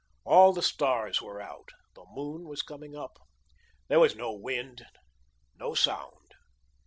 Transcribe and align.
All 0.23 0.51
the 0.51 0.63
stars 0.63 1.21
were 1.21 1.39
out. 1.39 1.69
The 1.93 2.07
moon 2.13 2.47
was 2.47 2.63
coming 2.63 2.95
up. 2.95 3.19
There 3.87 3.99
was 3.99 4.15
no 4.15 4.33
wind, 4.33 4.83
no 5.59 5.75
sound. 5.75 6.31